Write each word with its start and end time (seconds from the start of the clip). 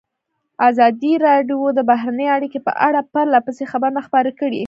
ازادي 0.69 1.13
راډیو 1.27 1.61
د 1.77 1.79
بهرنۍ 1.89 2.27
اړیکې 2.35 2.59
په 2.67 2.71
اړه 2.87 2.99
پرله 3.13 3.39
پسې 3.45 3.63
خبرونه 3.71 3.99
خپاره 4.07 4.31
کړي. 4.39 4.59